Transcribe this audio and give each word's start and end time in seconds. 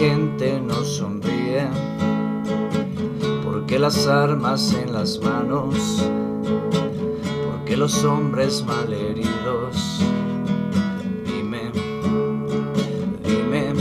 gente 0.00 0.58
no 0.58 0.82
sonríe? 0.82 1.68
¿Por 3.44 3.66
qué 3.66 3.78
las 3.78 4.06
armas 4.06 4.72
en 4.72 4.94
las 4.94 5.20
manos? 5.20 6.02
¿Por 7.44 7.64
qué 7.66 7.76
los 7.76 8.02
hombres 8.04 8.64
malheridos? 8.66 10.00
Dime, 11.26 11.70
dime, 13.26 13.74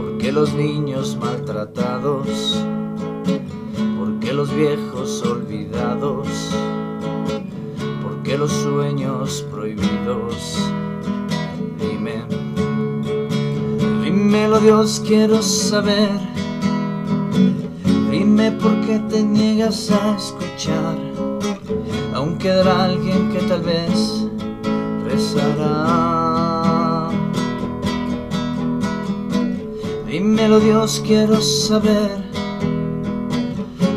¿por 0.00 0.18
qué 0.18 0.32
los 0.32 0.52
niños 0.52 1.16
maltratados? 1.20 2.64
¿Por 4.00 4.18
qué 4.18 4.32
los 4.32 4.52
viejos 4.52 5.22
olvidados? 5.22 6.26
¿Por 8.02 8.20
qué 8.24 8.36
los 8.36 8.50
sueños 8.50 9.46
prohibidos? 9.48 10.58
Dímelo 14.30 14.60
Dios, 14.60 15.02
quiero 15.04 15.42
saber. 15.42 16.08
Dime 18.12 18.52
por 18.52 18.80
qué 18.82 19.00
te 19.10 19.24
niegas 19.24 19.90
a 19.90 20.16
escuchar. 20.16 20.96
Aún 22.14 22.38
quedará 22.38 22.84
alguien 22.84 23.32
que 23.32 23.40
tal 23.48 23.62
vez 23.62 24.28
rezará. 25.04 27.08
Dímelo 30.06 30.60
Dios, 30.60 31.02
quiero 31.04 31.40
saber 31.40 32.22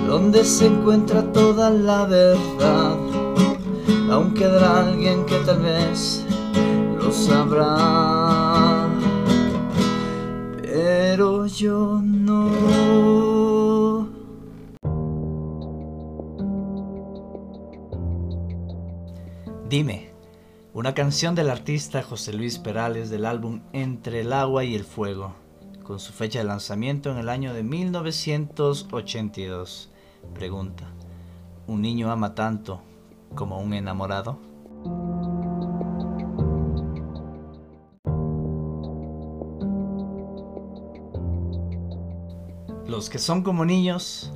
dónde 0.08 0.44
se 0.44 0.66
encuentra 0.66 1.32
toda 1.32 1.70
la 1.70 2.06
verdad. 2.06 2.98
Aún 4.10 4.34
quedará 4.34 4.80
alguien 4.80 5.28
que 5.28 5.38
tal 5.46 5.60
vez 5.60 6.26
lo 6.98 7.12
sabrá. 7.12 8.23
Yo 11.58 12.00
no. 12.02 12.50
Dime, 19.70 20.12
una 20.74 20.94
canción 20.94 21.36
del 21.36 21.50
artista 21.50 22.04
José 22.04 22.34
Luis 22.34 22.60
Perales 22.60 23.10
del 23.10 23.26
álbum 23.26 23.62
Entre 23.74 24.22
el 24.22 24.32
agua 24.34 24.64
y 24.64 24.76
el 24.76 24.84
fuego, 24.84 25.34
con 25.84 26.00
su 26.00 26.14
fecha 26.14 26.38
de 26.40 26.46
lanzamiento 26.46 27.12
en 27.12 27.18
el 27.18 27.30
año 27.30 27.54
de 27.54 27.64
1982. 27.64 29.90
Pregunta, 30.34 30.86
¿un 31.68 31.82
niño 31.82 32.12
ama 32.12 32.36
tanto 32.36 32.82
como 33.36 33.60
un 33.60 33.74
enamorado? 33.74 34.53
Los 42.94 43.10
que 43.10 43.18
son 43.18 43.42
como 43.42 43.66
niños, 43.66 44.32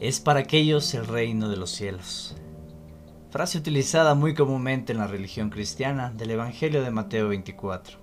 es 0.00 0.18
para 0.18 0.40
aquellos 0.40 0.92
el 0.94 1.06
reino 1.06 1.48
de 1.48 1.56
los 1.56 1.70
cielos. 1.70 2.34
Frase 3.30 3.56
utilizada 3.56 4.16
muy 4.16 4.34
comúnmente 4.34 4.90
en 4.90 4.98
la 4.98 5.06
religión 5.06 5.48
cristiana 5.48 6.10
del 6.10 6.32
Evangelio 6.32 6.82
de 6.82 6.90
Mateo 6.90 7.28
24. 7.28 7.98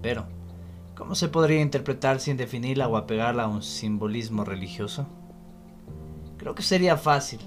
Pero, 0.00 0.24
¿cómo 0.96 1.14
se 1.14 1.28
podría 1.28 1.60
interpretar 1.60 2.18
sin 2.18 2.38
definirla 2.38 2.88
o 2.88 2.96
apegarla 2.96 3.42
a 3.42 3.48
un 3.48 3.62
simbolismo 3.62 4.42
religioso? 4.42 5.06
Creo 6.38 6.54
que 6.54 6.62
sería 6.62 6.96
fácil. 6.96 7.40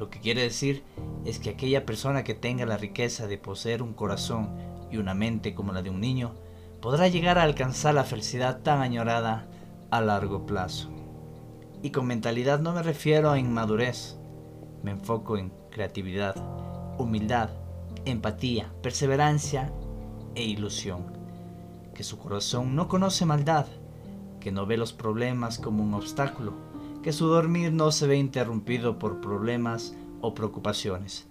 Lo 0.00 0.10
que 0.10 0.18
quiere 0.18 0.42
decir 0.42 0.82
es 1.24 1.38
que 1.38 1.50
aquella 1.50 1.86
persona 1.86 2.24
que 2.24 2.34
tenga 2.34 2.66
la 2.66 2.78
riqueza 2.78 3.28
de 3.28 3.38
poseer 3.38 3.80
un 3.80 3.94
corazón 3.94 4.56
y 4.90 4.96
una 4.96 5.14
mente 5.14 5.54
como 5.54 5.72
la 5.72 5.82
de 5.82 5.90
un 5.90 6.00
niño, 6.00 6.34
podrá 6.80 7.06
llegar 7.06 7.38
a 7.38 7.44
alcanzar 7.44 7.94
la 7.94 8.02
felicidad 8.02 8.62
tan 8.62 8.80
añorada 8.80 9.46
a 9.92 10.00
largo 10.00 10.46
plazo. 10.46 10.90
Y 11.82 11.90
con 11.90 12.06
mentalidad 12.06 12.60
no 12.60 12.72
me 12.72 12.82
refiero 12.82 13.30
a 13.30 13.38
inmadurez, 13.38 14.16
me 14.82 14.92
enfoco 14.92 15.36
en 15.36 15.52
creatividad, 15.70 16.36
humildad, 16.98 17.50
empatía, 18.04 18.72
perseverancia 18.82 19.72
e 20.34 20.44
ilusión. 20.44 21.04
Que 21.94 22.04
su 22.04 22.18
corazón 22.18 22.76
no 22.76 22.88
conoce 22.88 23.26
maldad, 23.26 23.66
que 24.40 24.52
no 24.52 24.64
ve 24.64 24.76
los 24.76 24.92
problemas 24.92 25.58
como 25.58 25.82
un 25.82 25.94
obstáculo, 25.94 26.54
que 27.02 27.12
su 27.12 27.26
dormir 27.26 27.72
no 27.72 27.90
se 27.90 28.06
ve 28.06 28.16
interrumpido 28.16 28.98
por 28.98 29.20
problemas 29.20 29.94
o 30.20 30.34
preocupaciones. 30.34 31.26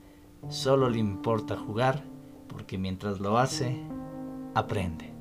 Solo 0.49 0.89
le 0.89 0.99
importa 0.99 1.57
jugar 1.57 2.03
porque 2.47 2.77
mientras 2.77 3.19
lo 3.19 3.37
hace, 3.37 3.81
aprende. 4.53 5.11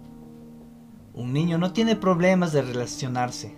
Un 1.14 1.32
niño 1.32 1.58
no 1.58 1.72
tiene 1.72 1.96
problemas 1.96 2.52
de 2.52 2.62
relacionarse. 2.62 3.56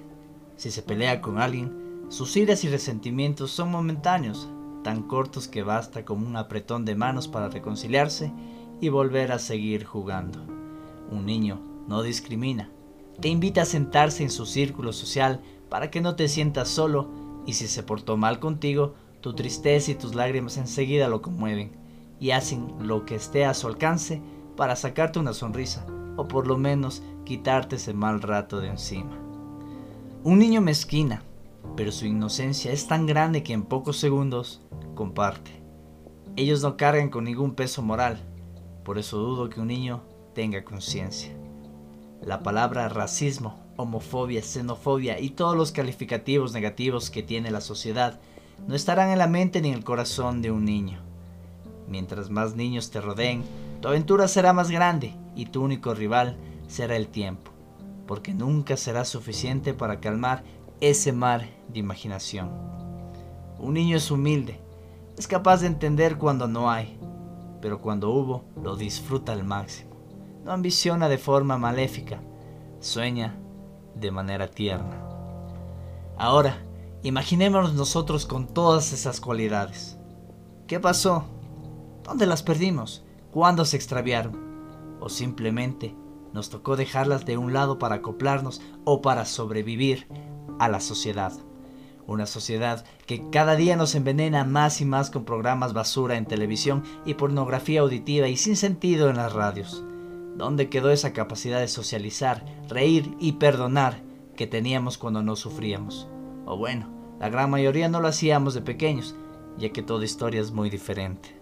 Si 0.57 0.71
se 0.71 0.83
pelea 0.83 1.21
con 1.21 1.39
alguien, 1.39 2.07
sus 2.09 2.37
iras 2.37 2.65
y 2.65 2.69
resentimientos 2.69 3.51
son 3.51 3.71
momentáneos, 3.71 4.49
tan 4.83 5.03
cortos 5.03 5.49
que 5.49 5.63
basta 5.63 6.05
como 6.05 6.27
un 6.27 6.37
apretón 6.37 6.85
de 6.85 6.95
manos 6.95 7.29
para 7.29 7.49
reconciliarse 7.49 8.33
y 8.81 8.89
volver 8.89 9.33
a 9.33 9.39
seguir 9.39 9.85
jugando. 9.85 10.45
Un 11.11 11.27
niño 11.27 11.61
no 11.89 12.03
discrimina, 12.03 12.71
te 13.21 13.29
invita 13.29 13.63
a 13.63 13.67
sentarse 13.67 14.23
en 14.23 14.31
su 14.31 14.47
círculo 14.47 14.93
social 14.93 15.41
para 15.69 15.91
que 15.91 16.01
no 16.01 16.17
te 16.17 16.29
sientas 16.29 16.69
solo 16.69 17.11
y 17.47 17.55
si 17.55 17.67
se 17.67 17.83
portó 17.83 18.17
mal 18.17 18.41
contigo, 18.41 18.95
tu 19.21 19.35
tristeza 19.35 19.93
y 19.93 19.95
tus 19.95 20.15
lágrimas 20.15 20.57
enseguida 20.57 21.09
lo 21.09 21.23
conmueven 21.23 21.73
y 22.21 22.31
hacen 22.33 22.75
lo 22.81 23.05
que 23.05 23.15
esté 23.15 23.45
a 23.45 23.55
su 23.55 23.69
alcance 23.69 24.21
para 24.57 24.77
sacarte 24.77 25.19
una 25.19 25.33
sonrisa 25.33 25.87
o 26.17 26.29
por 26.29 26.47
lo 26.47 26.59
menos 26.59 27.03
quitarte 27.25 27.77
ese 27.77 27.95
mal 27.95 28.21
rato 28.21 28.61
de 28.61 28.69
encima. 28.69 29.22
Un 30.25 30.39
niño 30.39 30.61
mezquina, 30.61 31.25
pero 31.77 31.91
su 31.91 32.07
inocencia 32.07 32.71
es 32.71 32.87
tan 32.87 33.07
grande 33.07 33.43
que 33.43 33.55
en 33.55 33.65
pocos 33.65 33.97
segundos 33.97 34.61
comparte. 34.95 35.51
Ellos 36.37 36.63
no 36.63 36.77
cargan 36.77 37.09
con 37.11 37.25
ningún 37.25 37.57
peso 37.57 37.83
moral, 37.83 38.21
por 38.85 38.99
eso 38.99 39.19
dudo 39.19 39.49
que 39.49 39.61
un 39.61 39.67
niño 39.67 40.05
tenga 40.33 40.63
conciencia. 40.63 41.35
La 42.23 42.45
palabra 42.45 42.89
racismo, 42.89 43.59
homofobia, 43.77 44.43
xenofobia 44.43 45.19
y 45.19 45.31
todos 45.31 45.57
los 45.57 45.73
calificativos 45.73 46.53
negativos 46.53 47.11
que 47.11 47.25
tiene 47.25 47.51
la 47.51 47.61
sociedad 47.61 48.21
no 48.69 48.77
estarán 48.77 49.11
en 49.11 49.19
la 49.19 49.27
mente 49.27 49.61
ni 49.61 49.71
en 49.71 49.75
el 49.75 49.83
corazón 49.83 50.41
de 50.41 50.53
un 50.53 50.65
niño. 50.65 51.01
Mientras 51.89 52.31
más 52.31 52.55
niños 52.55 52.93
te 52.93 53.01
rodeen, 53.01 53.43
tu 53.81 53.89
aventura 53.89 54.29
será 54.29 54.53
más 54.53 54.71
grande 54.71 55.17
y 55.35 55.47
tu 55.47 55.65
único 55.65 55.95
rival 55.95 56.37
será 56.69 56.95
el 56.95 57.09
tiempo, 57.09 57.52
porque 58.07 58.35
nunca 58.35 58.77
será 58.77 59.05
suficiente 59.05 59.75
para 59.75 60.01
calmar 60.01 60.45
ese 60.81 61.13
mar 61.13 61.49
de 61.69 61.79
imaginación. 61.79 62.51
Un 63.59 63.75
niño 63.75 63.97
es 63.97 64.11
humilde, 64.11 64.61
es 65.17 65.29
capaz 65.29 65.61
de 65.61 65.69
entender 65.69 66.19
cuando 66.19 66.49
no 66.49 66.71
hay, 66.71 66.99
pero 67.61 67.81
cuando 67.81 68.11
hubo 68.11 68.45
lo 68.61 68.77
disfruta 68.77 69.33
al 69.33 69.45
máximo. 69.45 69.93
No 70.45 70.53
ambiciona 70.53 71.09
de 71.09 71.19
forma 71.19 71.59
maléfica, 71.59 72.21
sueña 72.81 73.39
de 73.95 74.11
manera 74.11 74.49
tierna. 74.49 75.01
Ahora, 76.19 76.59
imaginémonos 77.03 77.75
nosotros 77.75 78.27
con 78.27 78.49
todas 78.49 78.93
esas 78.93 79.21
cualidades. 79.21 79.99
¿Qué 80.67 80.81
pasó? 80.81 81.25
¿Dónde 82.03 82.27
las 82.27 82.43
perdimos? 82.43 83.05
¿Cuándo 83.31 83.65
se 83.65 83.77
extraviaron? 83.77 84.37
¿O 85.01 85.09
simplemente 85.09 85.95
nos 86.33 86.51
tocó 86.51 86.77
dejarlas 86.77 87.27
de 87.27 87.37
un 87.37 87.53
lado 87.53 87.79
para 87.79 87.97
acoplarnos 87.97 88.61
o 88.85 89.03
para 89.03 89.25
sobrevivir 89.25 90.07
a 90.59 90.69
la 90.69 90.81
sociedad? 90.81 91.33
Una 92.07 92.27
sociedad 92.27 92.85
que 93.07 93.31
cada 93.31 93.55
día 93.55 93.77
nos 93.77 93.95
envenena 93.95 94.45
más 94.45 94.81
y 94.81 94.85
más 94.85 95.11
con 95.11 95.25
programas 95.25 95.73
basura 95.73 96.17
en 96.17 96.27
televisión 96.27 96.83
y 97.05 97.15
pornografía 97.15 97.81
auditiva 97.81 98.29
y 98.29 98.37
sin 98.37 98.57
sentido 98.57 99.09
en 99.09 99.17
las 99.17 99.33
radios. 99.33 99.85
¿Dónde 100.37 100.69
quedó 100.69 100.91
esa 100.91 101.13
capacidad 101.13 101.61
de 101.61 101.69
socializar, 101.69 102.45
reír 102.69 103.15
y 103.21 103.33
perdonar 103.33 104.03
que 104.37 104.47
teníamos 104.47 104.99
cuando 104.99 105.23
no 105.23 105.37
sufríamos? 105.37 106.09
O 106.45 106.57
bueno, 106.57 106.89
la 107.21 107.29
gran 107.29 107.51
mayoría 107.51 107.89
no 107.89 108.01
lo 108.01 108.09
hacíamos 108.09 108.55
de 108.55 108.63
pequeños, 108.63 109.15
ya 109.59 109.71
que 109.71 109.83
toda 109.83 110.05
historia 110.05 110.41
es 110.41 110.51
muy 110.51 110.71
diferente. 110.71 111.41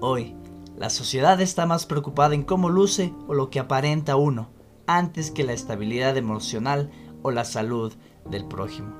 Hoy, 0.00 0.34
la 0.80 0.90
sociedad 0.90 1.40
está 1.40 1.64
más 1.64 1.86
preocupada 1.86 2.34
en 2.34 2.42
cómo 2.42 2.68
luce 2.68 3.14
o 3.28 3.34
lo 3.34 3.50
que 3.50 3.60
aparenta 3.60 4.16
uno, 4.16 4.50
antes 4.88 5.30
que 5.30 5.44
la 5.44 5.52
estabilidad 5.52 6.16
emocional 6.16 6.90
o 7.22 7.30
la 7.30 7.44
salud 7.44 7.92
del 8.28 8.46
prójimo. 8.46 8.96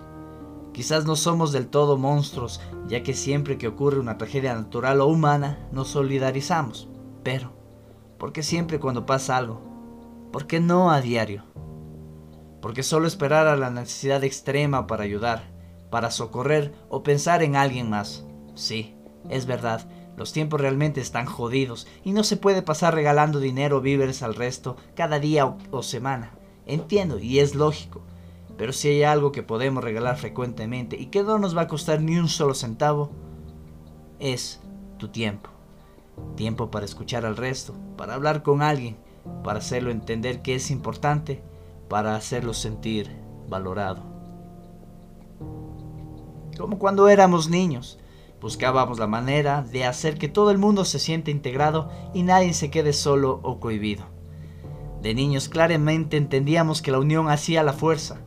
Quizás 0.73 1.05
no 1.05 1.17
somos 1.17 1.51
del 1.51 1.67
todo 1.67 1.99
monstruos, 1.99 2.61
ya 2.87 3.03
que 3.03 3.15
siempre 3.15 3.59
que 3.59 3.67
ocurre 3.67 3.99
una 3.99 4.17
tragedia 4.17 4.55
natural 4.55 5.01
o 5.01 5.09
humana 5.09 5.69
nos 5.73 5.89
solidarizamos, 5.89 6.89
pero 7.25 7.59
¿Por 8.21 8.35
qué 8.35 8.43
siempre 8.43 8.79
cuando 8.79 9.07
pasa 9.07 9.39
algo? 9.39 9.63
¿Por 10.31 10.47
qué 10.47 10.61
no 10.61 10.91
a 10.91 11.01
diario? 11.01 11.45
¿Por 12.61 12.75
qué 12.75 12.83
solo 12.83 13.07
esperar 13.07 13.47
a 13.47 13.57
la 13.57 13.71
necesidad 13.71 14.23
extrema 14.25 14.87
para 14.87 15.05
ayudar, 15.05 15.45
para 15.91 16.11
socorrer 16.11 16.75
o 16.91 17.03
pensar 17.03 17.43
en 17.43 17.57
alguien 17.57 17.89
más? 17.89 18.27
Sí, 18.55 18.95
es 19.31 19.47
verdad, 19.47 19.89
los 20.21 20.35
tiempos 20.35 20.61
realmente 20.61 21.01
están 21.01 21.25
jodidos 21.25 21.87
y 22.05 22.13
no 22.13 22.25
se 22.25 22.37
puede 22.37 22.61
pasar 22.61 22.95
regalando 22.95 23.41
dinero 23.41 23.79
o 23.79 23.81
víveres 23.81 24.23
al 24.23 24.35
resto 24.35 24.77
cada 24.95 25.19
día 25.19 25.47
o, 25.47 25.57
o 25.71 25.83
semana. 25.83 26.35
entiendo 26.67 27.19
y 27.19 27.39
es 27.39 27.55
lógico, 27.55 28.03
pero 28.59 28.75
si 28.75 28.89
hay 28.89 29.03
algo 29.03 29.33
que 29.33 29.43
podemos 29.43 29.83
regalar 29.83 30.19
frecuentemente 30.19 30.99
y 30.99 31.07
que 31.07 31.23
no 31.23 31.39
nos 31.39 31.57
va 31.57 31.63
a 31.63 31.69
costar 31.69 32.03
ni 32.03 32.19
un 32.19 32.29
solo 32.29 32.53
centavo, 32.53 33.13
es 34.19 34.61
tu 34.99 35.09
tiempo. 35.09 35.49
Tiempo 36.37 36.71
para 36.71 36.85
escuchar 36.85 37.25
al 37.25 37.39
resto, 37.39 37.75
para 37.97 38.13
hablar 38.13 38.43
con 38.43 38.61
alguien, 38.61 38.99
para 39.43 39.61
hacerlo 39.61 39.91
entender 39.91 40.43
que 40.43 40.55
es 40.55 40.71
importante, 40.71 41.43
para 41.89 42.15
hacerlo 42.15 42.53
sentir 42.53 43.11
valorado. 43.49 44.03
Como 46.59 46.79
cuando 46.79 47.09
éramos 47.09 47.49
niños, 47.49 47.99
buscábamos 48.41 48.99
la 48.99 49.07
manera 49.07 49.63
de 49.63 49.85
hacer 49.85 50.19
que 50.19 50.29
todo 50.29 50.51
el 50.51 50.59
mundo 50.59 50.85
se 50.85 50.99
sienta 50.99 51.31
integrado 51.31 51.91
y 52.15 52.23
nadie 52.23 52.55
se 52.55 52.71
quede 52.71 52.93
solo 52.93 53.41
o 53.43 53.61
cohibido. 53.61 54.05
De 55.03 55.15
niños 55.15 55.49
claramente 55.49 56.17
entendíamos 56.17 56.83
que 56.83 56.91
la 56.91 56.99
unión 56.99 57.29
hacía 57.29 57.63
la 57.63 57.73
fuerza. 57.73 58.21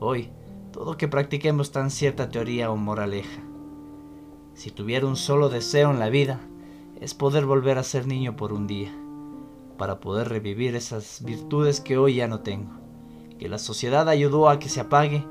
Hoy, 0.00 0.30
todo 0.72 0.96
que 0.96 1.08
practiquemos 1.08 1.72
tan 1.72 1.90
cierta 1.90 2.28
teoría 2.28 2.70
o 2.70 2.76
moraleja. 2.76 3.42
Si 4.54 4.70
tuviera 4.70 5.06
un 5.06 5.16
solo 5.16 5.48
deseo 5.48 5.90
en 5.90 5.98
la 5.98 6.10
vida, 6.10 6.40
es 7.00 7.14
poder 7.14 7.46
volver 7.46 7.78
a 7.78 7.82
ser 7.82 8.06
niño 8.06 8.36
por 8.36 8.52
un 8.52 8.66
día, 8.66 8.92
para 9.78 9.98
poder 9.98 10.28
revivir 10.28 10.76
esas 10.76 11.22
virtudes 11.24 11.80
que 11.80 11.98
hoy 11.98 12.16
ya 12.16 12.28
no 12.28 12.40
tengo, 12.40 12.70
que 13.38 13.48
la 13.48 13.58
sociedad 13.58 14.08
ayudó 14.08 14.48
a 14.48 14.58
que 14.58 14.68
se 14.68 14.80
apague 14.80 15.24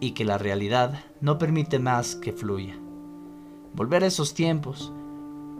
y 0.00 0.12
que 0.12 0.24
la 0.24 0.38
realidad 0.38 1.04
no 1.20 1.38
permite 1.38 1.78
más 1.78 2.16
que 2.16 2.32
fluya. 2.32 2.78
Volver 3.76 4.02
a 4.02 4.08
esos 4.08 4.34
tiempos, 4.34 4.92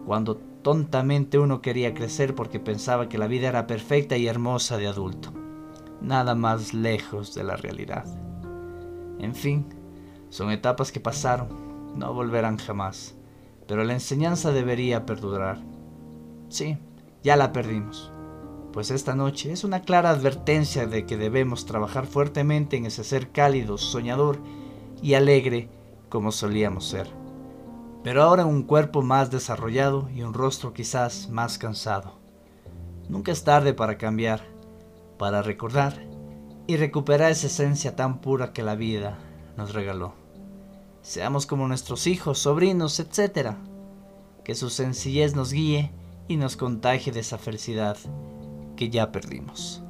cuando 0.04 0.36
tontamente 0.36 1.38
uno 1.38 1.62
quería 1.62 1.94
crecer 1.94 2.34
porque 2.34 2.58
pensaba 2.58 3.08
que 3.08 3.18
la 3.18 3.28
vida 3.28 3.48
era 3.48 3.68
perfecta 3.68 4.16
y 4.16 4.26
hermosa 4.26 4.78
de 4.78 4.88
adulto. 4.88 5.32
Nada 6.00 6.34
más 6.34 6.74
lejos 6.74 7.34
de 7.34 7.44
la 7.44 7.54
realidad. 7.54 8.04
En 9.20 9.34
fin, 9.34 9.66
son 10.30 10.50
etapas 10.50 10.90
que 10.90 10.98
pasaron, 10.98 11.48
no 11.96 12.12
volverán 12.12 12.56
jamás 12.56 13.16
pero 13.66 13.84
la 13.84 13.94
enseñanza 13.94 14.52
debería 14.52 15.06
perdurar. 15.06 15.58
Sí, 16.48 16.78
ya 17.22 17.36
la 17.36 17.52
perdimos, 17.52 18.12
pues 18.72 18.90
esta 18.90 19.14
noche 19.14 19.52
es 19.52 19.64
una 19.64 19.82
clara 19.82 20.10
advertencia 20.10 20.86
de 20.86 21.06
que 21.06 21.16
debemos 21.16 21.66
trabajar 21.66 22.06
fuertemente 22.06 22.76
en 22.76 22.86
ese 22.86 23.04
ser 23.04 23.30
cálido, 23.30 23.78
soñador 23.78 24.38
y 25.02 25.14
alegre 25.14 25.68
como 26.08 26.30
solíamos 26.30 26.86
ser. 26.86 27.08
Pero 28.02 28.22
ahora 28.22 28.46
un 28.46 28.62
cuerpo 28.62 29.02
más 29.02 29.30
desarrollado 29.30 30.08
y 30.10 30.22
un 30.22 30.34
rostro 30.34 30.72
quizás 30.72 31.28
más 31.28 31.58
cansado. 31.58 32.18
Nunca 33.08 33.32
es 33.32 33.44
tarde 33.44 33.74
para 33.74 33.98
cambiar, 33.98 34.42
para 35.18 35.42
recordar 35.42 36.06
y 36.66 36.76
recuperar 36.76 37.30
esa 37.30 37.46
esencia 37.46 37.96
tan 37.96 38.20
pura 38.20 38.52
que 38.52 38.62
la 38.62 38.74
vida 38.74 39.18
nos 39.56 39.72
regaló. 39.72 40.14
Seamos 41.02 41.46
como 41.46 41.68
nuestros 41.68 42.06
hijos, 42.08 42.40
sobrinos, 42.40 42.98
etc. 42.98 43.54
Que 44.44 44.54
su 44.54 44.70
sencillez 44.70 45.36
nos 45.36 45.52
guíe 45.52 45.92
y 46.28 46.36
nos 46.36 46.56
contagie 46.56 47.12
de 47.12 47.20
esa 47.20 47.38
felicidad 47.38 47.96
que 48.76 48.90
ya 48.90 49.12
perdimos. 49.12 49.85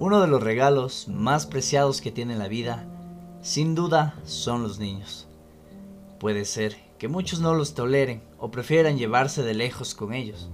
Uno 0.00 0.20
de 0.20 0.26
los 0.26 0.42
regalos 0.42 1.06
más 1.06 1.46
preciados 1.46 2.00
que 2.00 2.10
tiene 2.10 2.34
la 2.34 2.48
vida, 2.48 2.88
sin 3.40 3.76
duda, 3.76 4.16
son 4.24 4.64
los 4.64 4.80
niños. 4.80 5.28
Puede 6.18 6.44
ser 6.44 6.76
que 6.98 7.06
muchos 7.06 7.38
no 7.38 7.54
los 7.54 7.74
toleren 7.74 8.24
o 8.36 8.50
prefieran 8.50 8.98
llevarse 8.98 9.44
de 9.44 9.54
lejos 9.54 9.94
con 9.94 10.12
ellos 10.12 10.50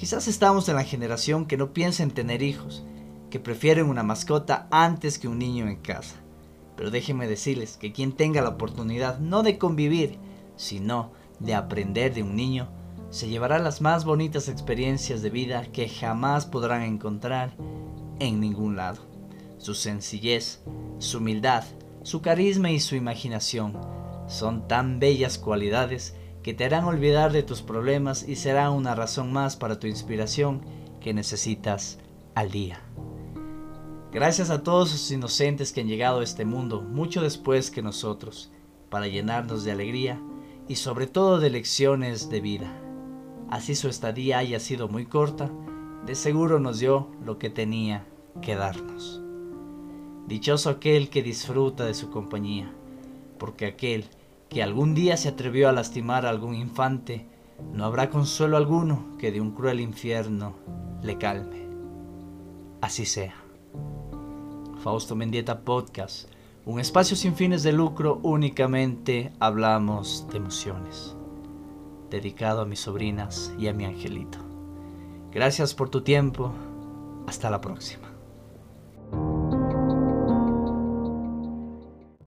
Quizás 0.00 0.28
estamos 0.28 0.66
en 0.70 0.76
la 0.76 0.84
generación 0.84 1.44
que 1.44 1.58
no 1.58 1.74
piensa 1.74 2.02
en 2.02 2.10
tener 2.10 2.42
hijos, 2.42 2.82
que 3.28 3.38
prefieren 3.38 3.84
una 3.84 4.02
mascota 4.02 4.66
antes 4.70 5.18
que 5.18 5.28
un 5.28 5.38
niño 5.38 5.68
en 5.68 5.76
casa. 5.76 6.16
Pero 6.74 6.90
déjenme 6.90 7.28
decirles 7.28 7.76
que 7.76 7.92
quien 7.92 8.12
tenga 8.12 8.40
la 8.40 8.48
oportunidad 8.48 9.18
no 9.18 9.42
de 9.42 9.58
convivir, 9.58 10.16
sino 10.56 11.12
de 11.38 11.54
aprender 11.54 12.14
de 12.14 12.22
un 12.22 12.34
niño, 12.34 12.70
se 13.10 13.28
llevará 13.28 13.58
las 13.58 13.82
más 13.82 14.06
bonitas 14.06 14.48
experiencias 14.48 15.20
de 15.20 15.28
vida 15.28 15.66
que 15.70 15.86
jamás 15.86 16.46
podrán 16.46 16.80
encontrar 16.80 17.52
en 18.20 18.38
ningún 18.38 18.76
lado. 18.76 19.02
Su 19.58 19.74
sencillez, 19.74 20.62
su 20.98 21.18
humildad, 21.18 21.64
su 22.02 22.22
carisma 22.22 22.70
y 22.70 22.78
su 22.78 22.94
imaginación 22.94 23.76
son 24.28 24.68
tan 24.68 25.00
bellas 25.00 25.38
cualidades 25.38 26.14
que 26.42 26.54
te 26.54 26.64
harán 26.64 26.84
olvidar 26.84 27.32
de 27.32 27.42
tus 27.42 27.60
problemas 27.62 28.26
y 28.26 28.36
serán 28.36 28.72
una 28.72 28.94
razón 28.94 29.32
más 29.32 29.56
para 29.56 29.78
tu 29.78 29.86
inspiración 29.86 30.62
que 31.00 31.12
necesitas 31.12 31.98
al 32.34 32.50
día. 32.50 32.80
Gracias 34.12 34.50
a 34.50 34.62
todos 34.62 34.90
los 34.92 35.10
inocentes 35.10 35.72
que 35.72 35.82
han 35.82 35.88
llegado 35.88 36.20
a 36.20 36.24
este 36.24 36.44
mundo 36.44 36.80
mucho 36.80 37.22
después 37.22 37.70
que 37.70 37.82
nosotros, 37.82 38.50
para 38.88 39.06
llenarnos 39.06 39.64
de 39.64 39.72
alegría 39.72 40.20
y 40.68 40.76
sobre 40.76 41.06
todo 41.06 41.38
de 41.38 41.50
lecciones 41.50 42.30
de 42.30 42.40
vida. 42.40 42.72
Así 43.50 43.74
su 43.74 43.88
estadía 43.88 44.38
haya 44.38 44.58
sido 44.60 44.88
muy 44.88 45.06
corta, 45.06 45.50
de 46.06 46.14
seguro 46.14 46.58
nos 46.60 46.78
dio 46.78 47.08
lo 47.24 47.38
que 47.38 47.50
tenía 47.50 48.06
que 48.40 48.54
darnos. 48.54 49.20
Dichoso 50.26 50.70
aquel 50.70 51.10
que 51.10 51.22
disfruta 51.22 51.84
de 51.84 51.94
su 51.94 52.10
compañía, 52.10 52.72
porque 53.38 53.66
aquel 53.66 54.06
que 54.48 54.62
algún 54.62 54.94
día 54.94 55.16
se 55.16 55.28
atrevió 55.28 55.68
a 55.68 55.72
lastimar 55.72 56.26
a 56.26 56.30
algún 56.30 56.54
infante, 56.54 57.26
no 57.72 57.84
habrá 57.84 58.10
consuelo 58.10 58.56
alguno 58.56 59.16
que 59.18 59.32
de 59.32 59.40
un 59.40 59.52
cruel 59.52 59.80
infierno 59.80 60.54
le 61.02 61.18
calme. 61.18 61.66
Así 62.80 63.04
sea. 63.04 63.34
Fausto 64.82 65.14
Mendieta 65.14 65.60
Podcast, 65.60 66.30
un 66.64 66.80
espacio 66.80 67.16
sin 67.16 67.34
fines 67.34 67.62
de 67.62 67.72
lucro, 67.72 68.18
únicamente 68.22 69.32
hablamos 69.38 70.26
de 70.30 70.38
emociones. 70.38 71.16
Dedicado 72.08 72.62
a 72.62 72.66
mis 72.66 72.80
sobrinas 72.80 73.52
y 73.58 73.68
a 73.68 73.74
mi 73.74 73.84
angelito. 73.84 74.49
Gracias 75.32 75.74
por 75.74 75.88
tu 75.90 76.02
tiempo. 76.02 76.52
Hasta 77.26 77.50
la 77.50 77.60
próxima. 77.60 78.09